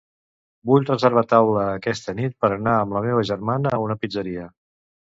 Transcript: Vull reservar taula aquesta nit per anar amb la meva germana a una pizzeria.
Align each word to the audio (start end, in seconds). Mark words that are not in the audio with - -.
Vull 0.69 0.87
reservar 0.89 1.23
taula 1.33 1.67
aquesta 1.75 2.17
nit 2.21 2.35
per 2.47 2.51
anar 2.57 2.75
amb 2.81 2.99
la 2.99 3.07
meva 3.11 3.31
germana 3.33 3.79
a 3.79 3.83
una 3.89 4.03
pizzeria. 4.05 4.53